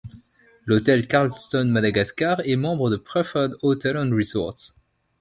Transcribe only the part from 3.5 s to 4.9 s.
Hotels & Resorts.